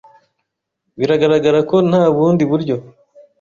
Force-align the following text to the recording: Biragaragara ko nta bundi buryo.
Biragaragara 0.97 1.59
ko 1.69 1.75
nta 1.89 2.03
bundi 2.15 2.43
buryo. 2.51 2.75